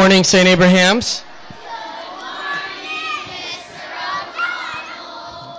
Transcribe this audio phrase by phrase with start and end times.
[0.00, 0.48] Morning, St.
[0.48, 1.22] Abraham's.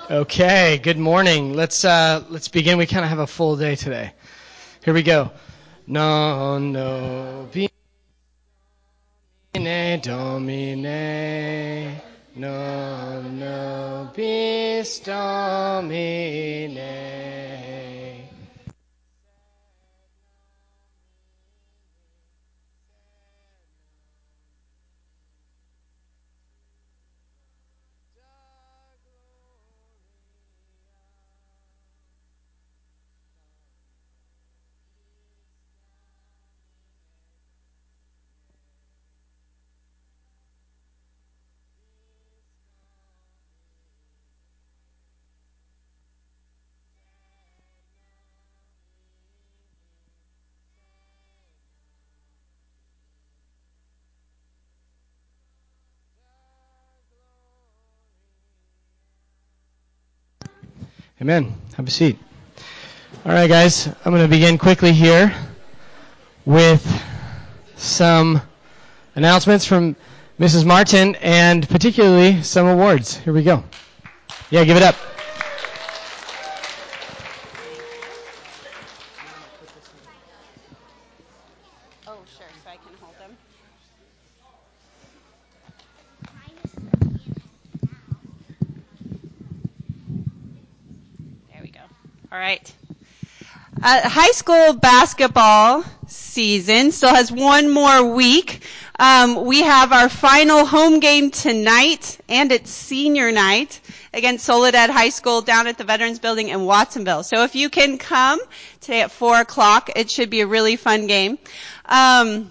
[0.09, 1.53] Okay, good morning.
[1.53, 2.79] Let's uh, let's begin.
[2.79, 4.13] We kind of have a full day today.
[4.83, 5.29] Here we go.
[5.85, 7.47] No, no,
[9.53, 12.01] bine domine.
[12.35, 16.79] No, no, bis domine.
[61.21, 61.53] Amen.
[61.77, 62.17] Have a seat.
[63.23, 63.85] All right, guys.
[63.85, 65.31] I'm going to begin quickly here
[66.45, 66.83] with
[67.75, 68.41] some
[69.13, 69.95] announcements from
[70.39, 70.65] Mrs.
[70.65, 73.17] Martin and particularly some awards.
[73.17, 73.63] Here we go.
[74.49, 74.95] Yeah, give it up.
[82.07, 83.37] Oh, sure, so I can hold them.
[91.53, 91.81] There we go.
[92.31, 92.73] All right.
[93.91, 98.63] Uh, high school basketball season still has one more week.
[98.97, 103.81] Um, we have our final home game tonight, and it's senior night
[104.13, 107.23] against Soledad High School down at the Veterans Building in Watsonville.
[107.23, 108.39] So if you can come
[108.79, 111.37] today at four o'clock, it should be a really fun game.
[111.85, 112.49] Um,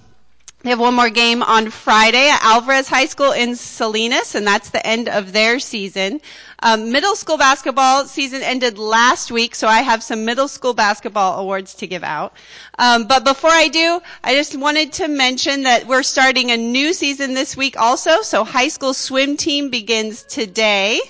[0.63, 4.69] they have one more game on Friday at Alvarez High School in Salinas, and that's
[4.71, 6.21] the end of their season.
[6.63, 11.41] Um, middle school basketball season ended last week, so I have some middle school basketball
[11.41, 12.35] awards to give out.
[12.79, 16.93] Um, but before I do, I just wanted to mention that we're starting a new
[16.93, 18.21] season this week also.
[18.21, 21.01] So high school swim team begins today.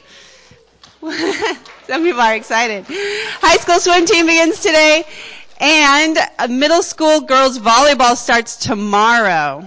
[1.02, 2.84] Some people are excited.
[2.88, 5.02] High school swim team begins today.
[5.60, 9.66] And middle school girls volleyball starts tomorrow.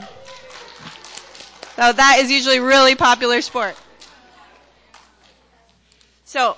[1.75, 3.75] So that is usually really popular sport.
[6.25, 6.57] So,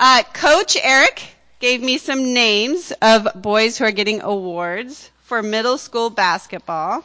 [0.00, 1.22] uh, Coach Eric
[1.60, 7.04] gave me some names of boys who are getting awards for middle school basketball.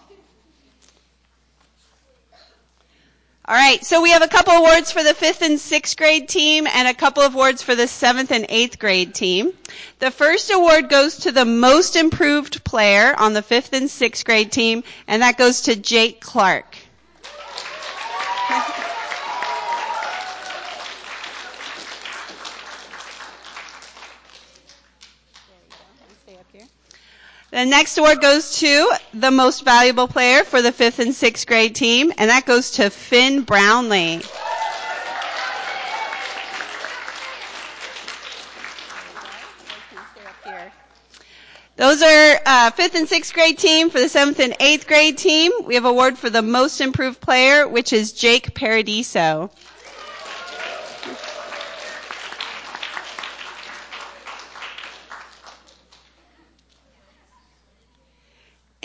[3.49, 6.67] All right, so we have a couple awards for the fifth and sixth grade team
[6.67, 9.53] and a couple of awards for the seventh and eighth grade team.
[9.99, 14.51] The first award goes to the most improved player on the fifth and sixth grade
[14.51, 16.75] team, and that goes to Jake Clark.
[27.49, 31.75] The next award goes to the most valuable player for the fifth and sixth grade
[31.75, 34.21] team, and that goes to Finn Brownlee.
[41.77, 43.91] Those are uh, fifth and sixth grade team.
[43.91, 47.67] For the seventh and eighth grade team, we have award for the most improved player,
[47.67, 49.51] which is Jake Paradiso.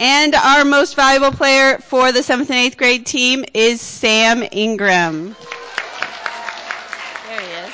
[0.03, 5.37] And our most valuable player for the seventh and eighth grade team is Sam Ingram.
[7.29, 7.73] There he is.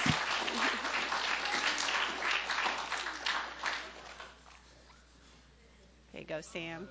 [6.12, 6.86] There you go, Sam.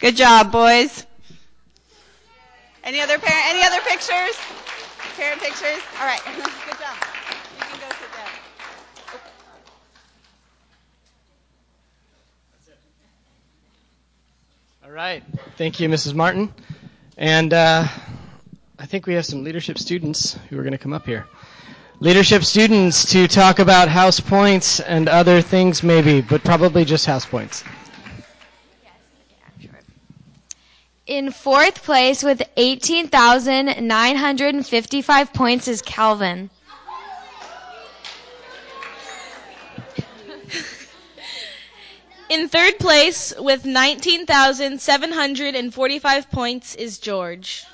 [0.00, 1.04] Good job, boys.
[2.84, 3.46] Any other parent?
[3.48, 4.36] Any other pictures?
[5.16, 5.82] Parent pictures?
[5.98, 6.20] All right.
[6.24, 6.96] Good job.
[7.58, 8.50] You can go sit down.
[14.82, 15.22] All right.
[15.58, 16.14] Thank you, Mrs.
[16.14, 16.50] Martin.
[17.18, 17.86] And uh,
[18.78, 21.26] I think we have some leadership students who are going to come up here.
[22.00, 27.26] Leadership students to talk about house points and other things, maybe, but probably just house
[27.26, 27.62] points.
[31.06, 36.48] In fourth place with 18,955 points is Calvin.
[42.30, 47.64] In third place with 19,745 points is George.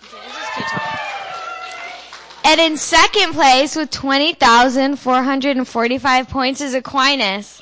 [2.42, 7.60] And in second place with 20,445 points is Aquinas.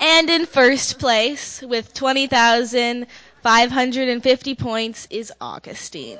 [0.00, 6.16] And in first place with 20,550 points is Augustine.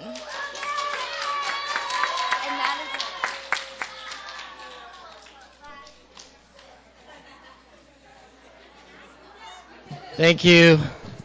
[10.21, 10.79] Thank you,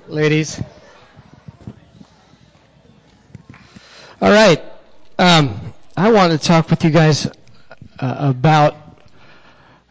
[0.07, 0.61] ladies.
[4.21, 4.63] All right.
[5.19, 7.27] Um, I want to talk with you guys
[7.99, 8.77] uh, about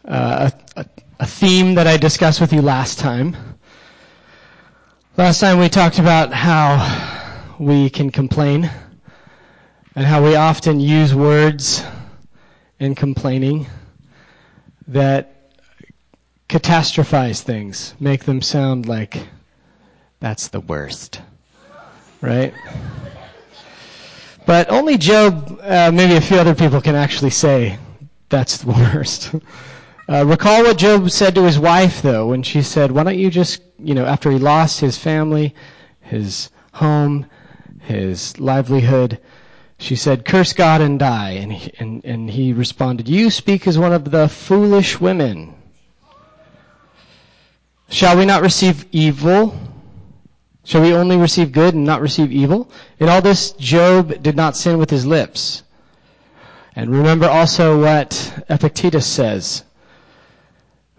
[0.05, 0.85] uh, a,
[1.19, 3.37] a theme that I discussed with you last time.
[5.17, 8.71] Last time we talked about how we can complain
[9.93, 11.83] and how we often use words
[12.79, 13.67] in complaining
[14.87, 15.44] that
[16.49, 19.17] catastrophize things, make them sound like
[20.19, 21.21] that's the worst.
[22.21, 22.53] Right?
[24.45, 27.77] But only Job, uh, maybe a few other people can actually say
[28.29, 29.33] that's the worst.
[30.07, 33.31] Uh, recall what Job said to his wife, though, when she said, Why don't you
[33.31, 35.55] just, you know, after he lost his family,
[36.01, 37.25] his home,
[37.81, 39.19] his livelihood,
[39.79, 41.31] she said, Curse God and die.
[41.31, 45.55] And he, and, and he responded, You speak as one of the foolish women.
[47.89, 49.57] Shall we not receive evil?
[50.63, 52.69] Shall we only receive good and not receive evil?
[52.99, 55.63] In all this, Job did not sin with his lips.
[56.75, 59.63] And remember also what Epictetus says.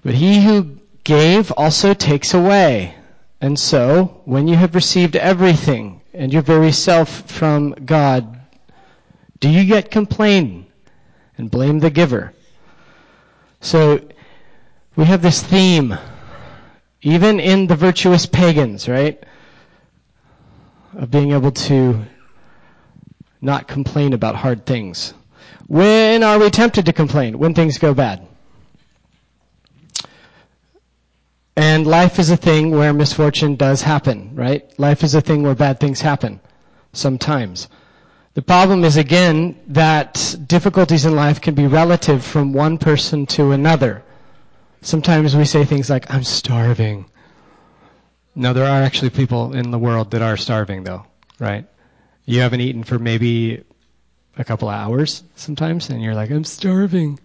[0.02, 2.94] But he who gave also takes away.
[3.40, 8.40] And so, when you have received everything and your very self from God,
[9.40, 10.66] do you yet complain
[11.36, 12.32] and blame the giver?
[13.60, 14.00] So,
[14.94, 15.98] we have this theme,
[17.06, 19.22] even in the virtuous pagans, right?
[20.98, 22.02] Of being able to
[23.40, 25.14] not complain about hard things.
[25.68, 27.38] When are we tempted to complain?
[27.38, 28.26] When things go bad.
[31.54, 34.64] And life is a thing where misfortune does happen, right?
[34.76, 36.40] Life is a thing where bad things happen.
[36.92, 37.68] Sometimes.
[38.34, 43.52] The problem is again that difficulties in life can be relative from one person to
[43.52, 44.02] another.
[44.86, 47.06] Sometimes we say things like, I'm starving.
[48.34, 51.04] No, there are actually people in the world that are starving though,
[51.40, 51.66] right?
[52.24, 53.64] You haven't eaten for maybe
[54.36, 57.18] a couple of hours sometimes and you're like, I'm starving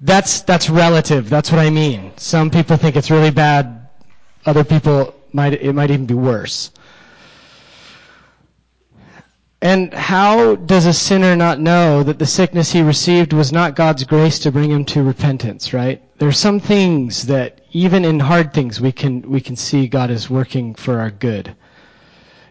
[0.00, 1.30] that's that's relative.
[1.30, 2.12] That's what I mean.
[2.16, 3.88] Some people think it's really bad.
[4.44, 6.70] Other people might it might even be worse.
[9.64, 14.04] And how does a sinner not know that the sickness he received was not God's
[14.04, 16.02] grace to bring him to repentance, right?
[16.18, 20.10] There are some things that even in hard things we can we can see God
[20.10, 21.56] is working for our good.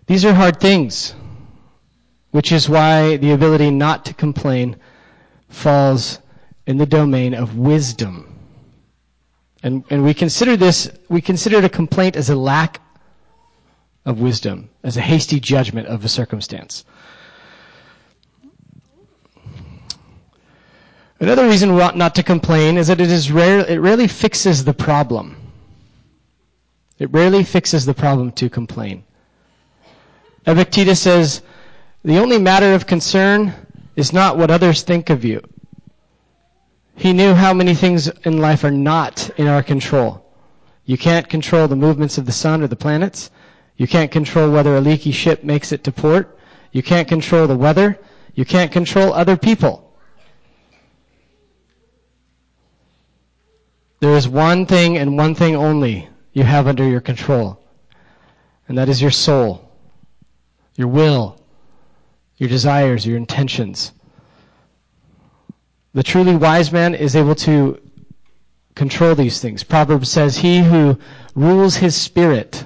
[0.07, 1.13] These are hard things,
[2.31, 4.77] which is why the ability not to complain
[5.49, 6.17] falls
[6.65, 8.27] in the domain of wisdom.
[9.61, 12.81] And, and we consider this, we consider a complaint as a lack
[14.03, 16.83] of wisdom, as a hasty judgment of a circumstance.
[21.19, 24.65] Another reason we ought not to complain is that it is rare, it rarely fixes
[24.65, 25.37] the problem.
[26.99, 29.03] It rarely fixes the problem to complain.
[30.45, 31.41] Epictetus says,
[32.03, 33.53] the only matter of concern
[33.95, 35.41] is not what others think of you.
[36.95, 40.25] He knew how many things in life are not in our control.
[40.85, 43.31] You can't control the movements of the sun or the planets.
[43.77, 46.37] You can't control whether a leaky ship makes it to port.
[46.71, 47.97] You can't control the weather.
[48.35, 49.82] You can't control other people.
[54.03, 57.57] There is one thing and one thing only you have under your control.
[58.67, 59.71] And that is your soul,
[60.75, 61.39] your will,
[62.35, 63.93] your desires, your intentions.
[65.93, 67.79] The truly wise man is able to
[68.75, 69.63] control these things.
[69.63, 70.99] Proverbs says, He who
[71.33, 72.65] rules his spirit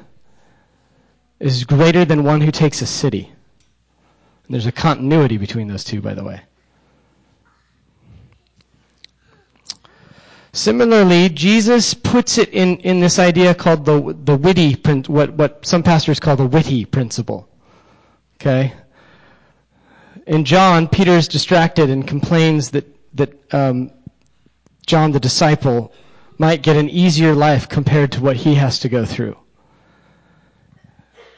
[1.39, 3.31] is greater than one who takes a city.
[4.47, 6.41] And there's a continuity between those two, by the way.
[10.57, 14.73] Similarly, Jesus puts it in, in this idea called the, the witty,
[15.05, 17.47] what, what some pastors call the witty principle.
[18.35, 18.73] Okay?
[20.25, 23.91] In John, Peter is distracted and complains that that um,
[24.85, 25.93] John the disciple
[26.39, 29.37] might get an easier life compared to what he has to go through.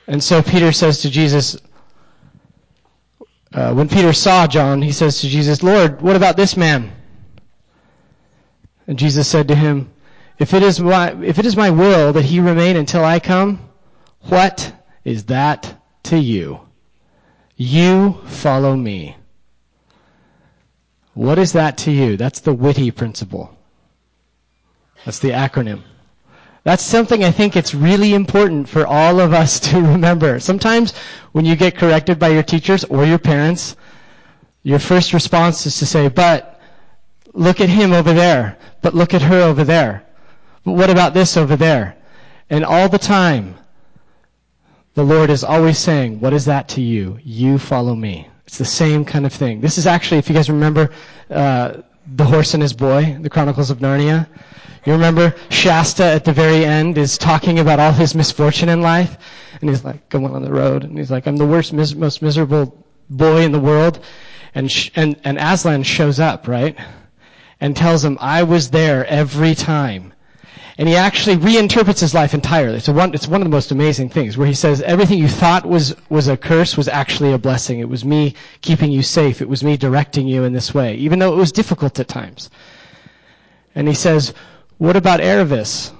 [0.07, 1.57] And so Peter says to Jesus,
[3.53, 6.91] uh, when Peter saw John, he says to Jesus, Lord, what about this man?
[8.89, 9.91] And Jesus said to him,
[10.39, 13.69] if it is my, if it is my will that he remain until I come,
[14.21, 14.73] what
[15.05, 16.61] is that to you?
[17.55, 19.15] You follow me.
[21.13, 22.17] What is that to you?
[22.17, 23.55] That's the witty principle.
[25.05, 25.83] That's the acronym.
[26.63, 30.39] That's something I think it's really important for all of us to remember.
[30.39, 30.97] Sometimes
[31.33, 33.75] when you get corrected by your teachers or your parents,
[34.63, 36.58] your first response is to say, but
[37.33, 40.05] look at him over there, but look at her over there.
[40.63, 41.97] But what about this over there?
[42.49, 43.55] And all the time,
[44.95, 47.19] the Lord is always saying, what is that to you?
[47.23, 48.27] You follow me.
[48.45, 49.61] It's the same kind of thing.
[49.61, 50.89] This is actually, if you guys remember,
[51.29, 51.81] uh,
[52.15, 54.27] The Horse and His Boy, The Chronicles of Narnia.
[54.85, 59.17] You remember Shasta at the very end is talking about all his misfortune in life,
[59.61, 62.21] and he's like going on the road, and he's like, "I'm the worst, mis- most
[62.21, 63.99] miserable boy in the world,"
[64.55, 66.77] and sh- and and Aslan shows up, right,
[67.61, 70.13] and tells him, "I was there every time."
[70.79, 72.77] And he actually reinterprets his life entirely.
[72.77, 75.65] It's one, it's one of the most amazing things where he says everything you thought
[75.65, 77.79] was, was a curse was actually a blessing.
[77.79, 79.41] It was me keeping you safe.
[79.41, 82.49] It was me directing you in this way, even though it was difficult at times.
[83.75, 84.33] And he says,
[84.77, 85.91] what about Aravis?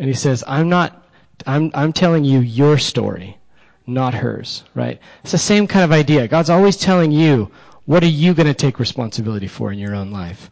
[0.00, 1.06] And he says, I'm not,
[1.46, 3.38] I'm, I'm telling you your story,
[3.86, 4.98] not hers, right?
[5.22, 6.26] It's the same kind of idea.
[6.26, 7.52] God's always telling you,
[7.86, 10.50] what are you going to take responsibility for in your own life?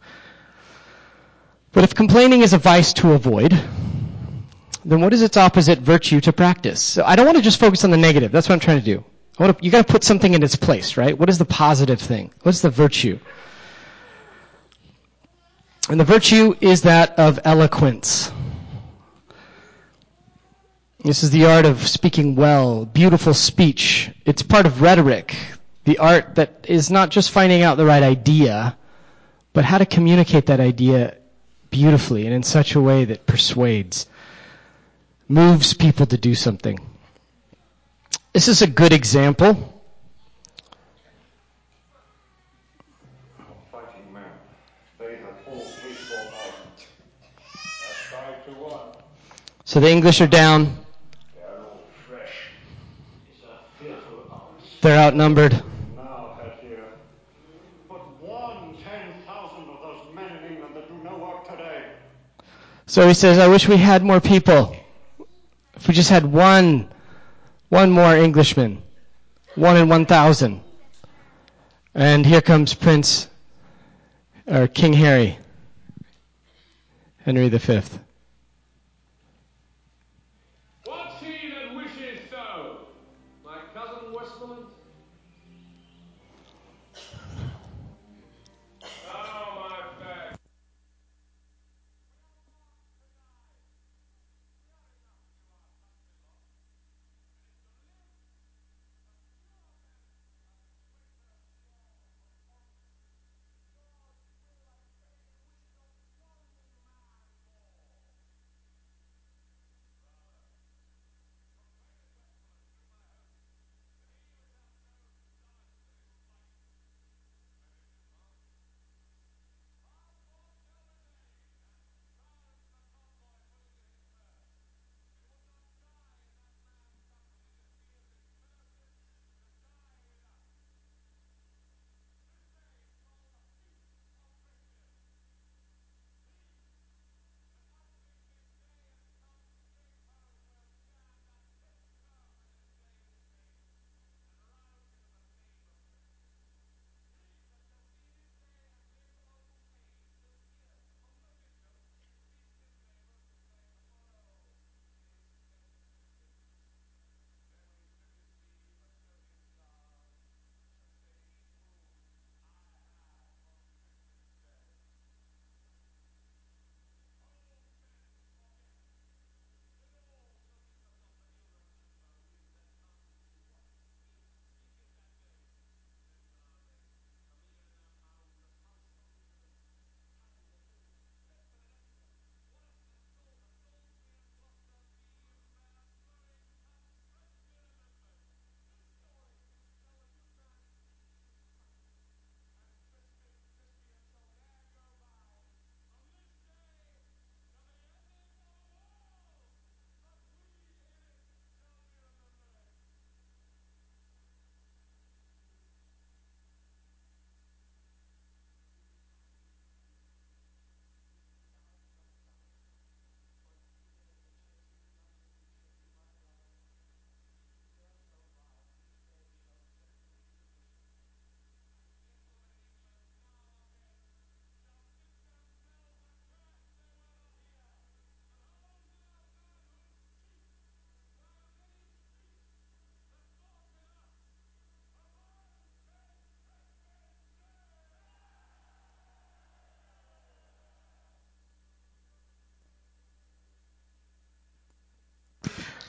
[1.73, 3.51] But if complaining is a vice to avoid,
[4.85, 6.81] then what is its opposite virtue to practice?
[6.81, 8.31] So I don't want to just focus on the negative.
[8.31, 9.03] That's what I'm trying to do.
[9.37, 11.17] To, you got to put something in its place, right?
[11.17, 12.31] What is the positive thing?
[12.43, 13.19] What's the virtue?
[15.89, 18.31] And the virtue is that of eloquence.
[21.03, 24.09] This is the art of speaking well, beautiful speech.
[24.25, 25.35] It's part of rhetoric,
[25.85, 28.77] the art that is not just finding out the right idea,
[29.53, 31.17] but how to communicate that idea
[31.69, 34.07] beautifully and in such a way that persuades,
[35.27, 36.79] moves people to do something.
[38.33, 39.75] This is a good example
[49.75, 50.77] So the English are down.
[54.81, 55.51] They're outnumbered.
[55.97, 56.79] Now, Hatfield,
[57.89, 61.91] but one ten thousand of those men in England that do no work today.
[62.95, 64.73] So he says, I wish we had more people.
[65.75, 66.87] If we just had one,
[67.67, 68.81] one more Englishman.
[69.55, 70.61] One in one thousand.
[71.93, 73.27] And here comes Prince,
[74.47, 75.37] or King Harry.
[77.25, 77.57] Henry V.
[77.57, 77.89] What's
[81.19, 82.77] he that wishes so?
[83.43, 84.67] My cousin Westmoreland?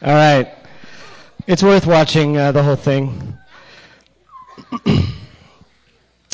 [0.03, 0.53] All right.
[1.47, 3.38] It's worth watching uh, the whole thing.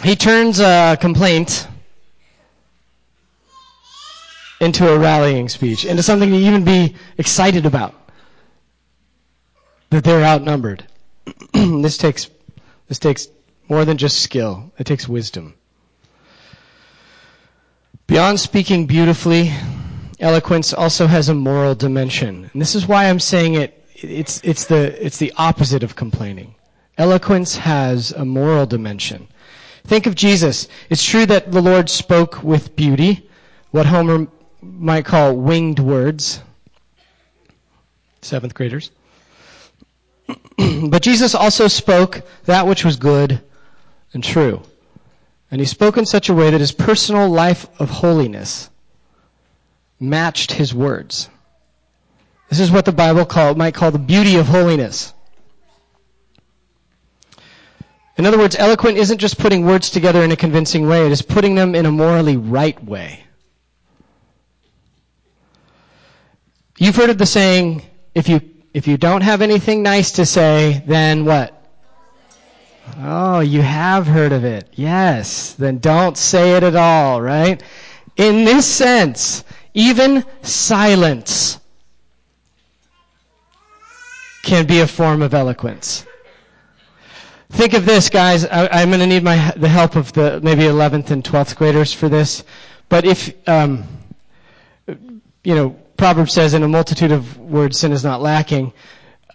[0.02, 1.68] he turns a complaint
[4.60, 7.94] into a rallying speech, into something to even be excited about.
[9.90, 10.86] That they're outnumbered.
[11.52, 12.30] this takes
[12.88, 13.28] this takes
[13.68, 14.72] more than just skill.
[14.78, 15.54] It takes wisdom.
[18.06, 19.52] Beyond speaking beautifully,
[20.22, 22.48] eloquence also has a moral dimension.
[22.52, 26.54] And this is why I'm saying it it's it's the it's the opposite of complaining.
[26.96, 29.28] Eloquence has a moral dimension.
[29.84, 30.68] Think of Jesus.
[30.90, 33.28] It's true that the Lord spoke with beauty,
[33.70, 34.28] what Homer
[34.60, 36.40] might call winged words.
[38.20, 38.92] Seventh graders.
[40.84, 43.40] but Jesus also spoke that which was good
[44.14, 44.62] and true.
[45.50, 48.70] And he spoke in such a way that his personal life of holiness
[50.02, 51.28] matched his words.
[52.48, 55.14] This is what the Bible call, might call the beauty of holiness.
[58.18, 61.22] In other words, eloquent isn't just putting words together in a convincing way, it is
[61.22, 63.24] putting them in a morally right way.
[66.78, 67.82] You've heard of the saying,
[68.14, 68.40] if you,
[68.74, 71.58] if you don't have anything nice to say, then what?
[72.98, 74.68] Oh, you have heard of it.
[74.74, 75.54] Yes.
[75.54, 77.62] Then don't say it at all, right?
[78.16, 79.44] In this sense,
[79.74, 81.58] even silence
[84.42, 86.04] can be a form of eloquence.
[87.50, 88.44] Think of this, guys.
[88.46, 91.92] I, am going to need my the help of the maybe 11th and 12th graders
[91.92, 92.44] for this.
[92.88, 93.84] But if um,
[95.44, 98.72] you know, Proverbs says, "In a multitude of words, sin is not lacking."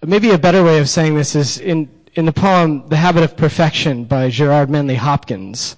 [0.05, 3.37] Maybe a better way of saying this is in in the poem "The Habit of
[3.37, 5.77] Perfection" by Gerard Manley Hopkins.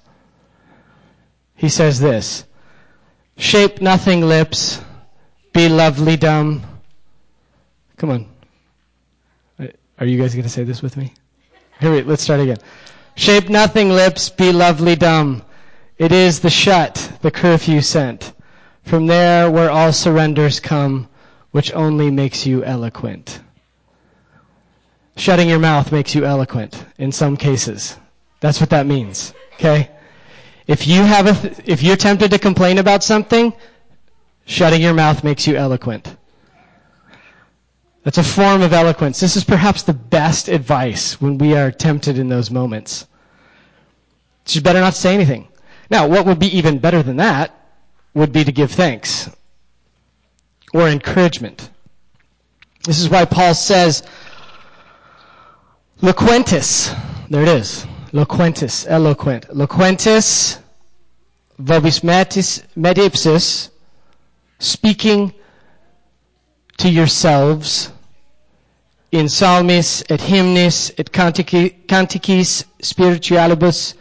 [1.56, 2.44] He says this:
[3.40, 4.80] "Shape nothing lips,
[5.54, 6.62] be lovely dumb."
[7.96, 8.26] Come on.
[9.98, 11.12] Are you guys going to say this with me?
[11.80, 12.58] Here we, let's start again.
[13.16, 15.42] Shape nothing lips, be lovely dumb.
[15.98, 18.32] It is the shut, the curfew sent.
[18.82, 21.08] From there where all surrenders come,
[21.50, 23.40] which only makes you eloquent.
[25.16, 27.96] Shutting your mouth makes you eloquent in some cases.
[28.40, 29.34] That's what that means.
[29.54, 29.90] Okay?
[30.70, 33.52] If you have a, if you're tempted to complain about something,
[34.46, 36.14] shutting your mouth makes you eloquent.
[38.04, 39.18] That's a form of eloquence.
[39.18, 43.08] This is perhaps the best advice when we are tempted in those moments.
[44.46, 45.48] You better not say anything.
[45.90, 47.52] Now, what would be even better than that
[48.14, 49.28] would be to give thanks
[50.72, 51.68] or encouragement.
[52.84, 54.04] This is why Paul says,
[56.00, 56.96] loquentis,
[57.28, 60.59] there it is, loquentis, eloquent, loquentis,
[61.60, 62.00] vobis
[62.76, 63.68] medipsis,
[64.58, 65.32] speaking
[66.78, 67.90] to yourselves
[69.12, 73.94] in psalmis et hymnis et canticis spiritualibus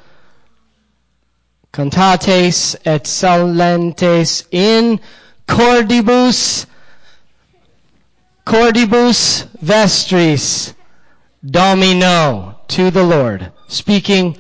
[1.73, 4.99] cantates et psallentes in
[5.47, 6.65] cordibus
[8.45, 10.73] cordibus vestris
[11.43, 14.37] domino to the Lord speaking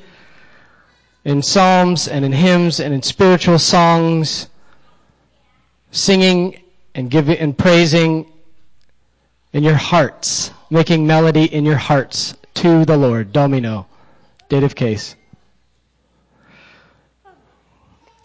[1.29, 4.47] in psalms and in hymns and in spiritual songs
[5.91, 6.59] singing
[6.95, 8.25] and giving and praising
[9.53, 13.31] in your hearts, making melody in your hearts to the Lord.
[13.31, 13.85] Domino,
[14.49, 15.15] dative case.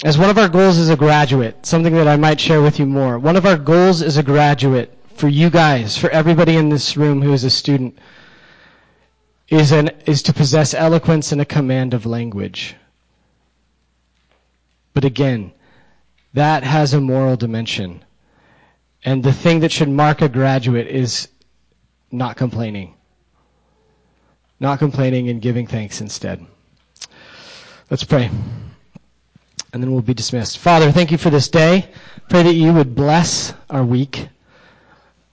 [0.02, 2.86] As one of our goals as a graduate, something that I might share with you
[2.86, 3.18] more.
[3.18, 7.20] One of our goals as a graduate for you guys, for everybody in this room
[7.20, 7.98] who is a student,
[9.48, 12.76] is an is to possess eloquence and a command of language.
[14.94, 15.52] But again,
[16.32, 18.04] that has a moral dimension.
[19.04, 21.28] And the thing that should mark a graduate is
[22.10, 22.94] not complaining.
[24.60, 26.46] Not complaining and giving thanks instead.
[27.90, 28.30] Let's pray.
[29.72, 30.58] And then we'll be dismissed.
[30.58, 31.88] Father, thank you for this day.
[32.30, 34.28] Pray that you would bless our week.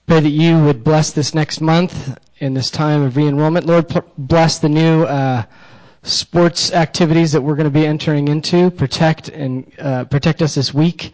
[0.06, 3.66] Pray that you would bless this next month in this time of re-enrollment.
[3.66, 3.86] Lord,
[4.18, 5.44] bless the new uh,
[6.02, 8.70] sports activities that we're going to be entering into.
[8.70, 11.12] Protect and uh, protect us this week.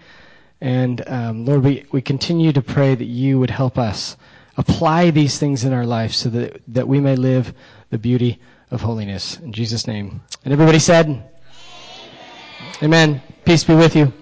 [0.60, 4.16] And um, Lord, we, we continue to pray that you would help us
[4.56, 7.54] apply these things in our life so that, that we may live
[7.90, 9.38] the beauty of holiness.
[9.38, 10.20] In Jesus' name.
[10.44, 11.24] And everybody said, Amen.
[12.82, 13.22] Amen.
[13.44, 14.12] Peace be with you.